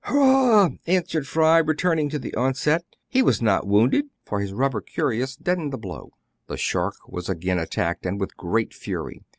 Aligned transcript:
"Hurrah!" 0.05 0.69
answered 0.87 1.27
Fry, 1.27 1.59
returning 1.59 2.09
to 2.09 2.17
the 2.17 2.33
onset. 2.33 2.83
He 3.07 3.21
was 3.21 3.39
not 3.39 3.67
wounded; 3.67 4.05
for 4.25 4.39
his 4.39 4.51
rubber 4.51 4.81
cuirass 4.81 5.35
deadened 5.35 5.71
the 5.71 5.77
blow. 5.77 6.09
The 6.47 6.57
shark 6.57 6.95
was 7.07 7.29
again 7.29 7.59
attacked^ 7.59 8.07
and 8.07 8.19
with 8.19 8.35
great 8.35 8.73
fury. 8.73 9.21